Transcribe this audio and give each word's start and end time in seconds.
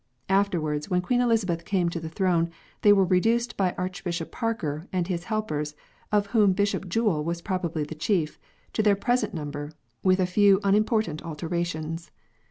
Afterwards, 0.29 0.89
when 0.89 1.03
Queen 1.03 1.21
Elizabeth 1.21 1.63
came 1.63 1.87
to 1.89 1.99
the 1.99 2.09
throne, 2.09 2.49
they 2.81 2.91
were 2.91 3.05
reduced 3.05 3.55
by 3.55 3.75
Archbishop 3.77 4.31
Parker 4.31 4.87
and 4.91 5.05
his 5.07 5.25
helpers, 5.25 5.75
of 6.11 6.25
whom 6.33 6.53
Bishop 6.53 6.89
Jewell 6.89 7.23
was 7.23 7.43
probably 7.43 7.83
the 7.83 7.93
chief, 7.93 8.39
to 8.73 8.81
their 8.81 8.95
present 8.95 9.35
number, 9.35 9.73
with 10.01 10.19
a 10.19 10.25
few 10.25 10.59
unim 10.61 10.87
portant 10.87 11.21
alterations. 11.21 12.09